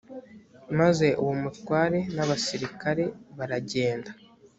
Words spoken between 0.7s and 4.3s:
maze uwo mutware n’abasirikare baragenda